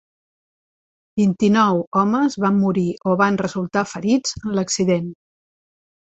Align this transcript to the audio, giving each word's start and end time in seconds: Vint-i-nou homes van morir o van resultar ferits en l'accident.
Vint-i-nou 1.19 1.81
homes 1.99 2.37
van 2.43 2.57
morir 2.61 2.85
o 3.11 3.17
van 3.19 3.37
resultar 3.41 3.83
ferits 3.91 4.33
en 4.45 4.57
l'accident. 4.61 5.13